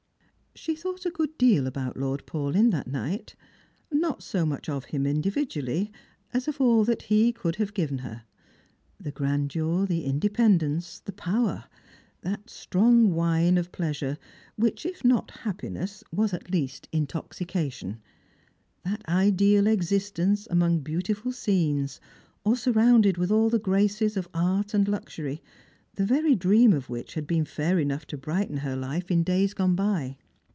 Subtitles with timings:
[0.53, 3.35] She thought a good deal about Lord Paulyn that night—
[3.91, 5.93] not 30 much of him individually
[6.33, 8.25] as of all that he could have given her—
[8.99, 11.63] the grandeur, the independence, the power;
[12.19, 14.17] that strong wine of pleasure
[14.57, 18.01] which, if not happiness, was at least intoxication;
[18.83, 22.01] that ideal existence among beautiful scenes,
[22.43, 25.41] or surrounded with all the graces of art and luxury,
[25.95, 29.53] the very dream of which had been fair enough to brighten her life in days
[29.53, 30.17] gone by.